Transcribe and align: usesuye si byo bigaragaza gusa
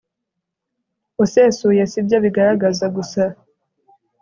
usesuye 1.23 1.81
si 1.91 1.99
byo 2.05 2.17
bigaragaza 2.23 2.85
gusa 2.95 3.23